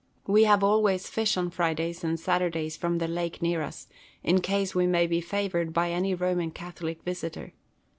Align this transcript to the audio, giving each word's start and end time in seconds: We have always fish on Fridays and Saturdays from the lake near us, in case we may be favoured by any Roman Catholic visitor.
We 0.25 0.45
have 0.45 0.63
always 0.63 1.07
fish 1.07 1.37
on 1.37 1.51
Fridays 1.51 2.03
and 2.03 2.19
Saturdays 2.19 2.75
from 2.75 2.97
the 2.97 3.07
lake 3.07 3.39
near 3.39 3.61
us, 3.61 3.87
in 4.23 4.41
case 4.41 4.73
we 4.73 4.87
may 4.87 5.05
be 5.05 5.21
favoured 5.21 5.73
by 5.73 5.91
any 5.91 6.15
Roman 6.15 6.49
Catholic 6.49 7.03
visitor. 7.03 7.53